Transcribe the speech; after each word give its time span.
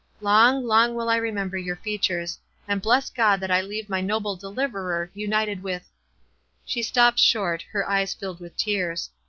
Long, 0.19 0.65
long 0.65 0.95
will 0.95 1.09
I 1.09 1.17
remember 1.17 1.59
your 1.59 1.75
features, 1.75 2.39
and 2.67 2.81
bless 2.81 3.11
God 3.11 3.39
that 3.39 3.51
I 3.51 3.61
leave 3.61 3.87
my 3.87 4.01
noble 4.01 4.35
deliverer 4.35 5.11
united 5.13 5.61
with—" 5.61 5.87
She 6.65 6.81
stopped 6.81 7.19
short—her 7.19 7.87
eyes 7.87 8.11
filled 8.15 8.39
with 8.39 8.57
tears. 8.57 9.11